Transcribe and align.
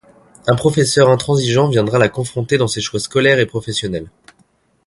Un 0.47 0.55
professeur 0.55 1.09
intransigeant 1.09 1.69
viendra 1.69 1.99
la 1.99 2.09
confronter 2.09 2.57
dans 2.57 2.67
ses 2.67 2.81
choix 2.81 2.99
scolaires 2.99 3.37
et 3.37 3.45
professionnels. 3.45 4.09